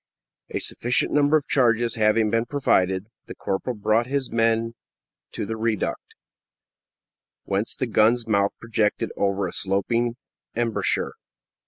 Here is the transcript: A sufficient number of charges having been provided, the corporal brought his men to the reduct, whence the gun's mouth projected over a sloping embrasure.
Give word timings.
A 0.49 0.57
sufficient 0.57 1.13
number 1.13 1.37
of 1.37 1.45
charges 1.47 1.93
having 1.93 2.31
been 2.31 2.47
provided, 2.47 3.09
the 3.27 3.35
corporal 3.35 3.75
brought 3.75 4.07
his 4.07 4.31
men 4.31 4.73
to 5.33 5.45
the 5.45 5.53
reduct, 5.55 6.15
whence 7.43 7.75
the 7.75 7.85
gun's 7.85 8.25
mouth 8.25 8.57
projected 8.59 9.11
over 9.15 9.47
a 9.47 9.53
sloping 9.53 10.15
embrasure. 10.55 11.13